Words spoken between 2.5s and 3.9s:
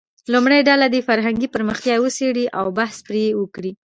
او بحث پرې وکړي.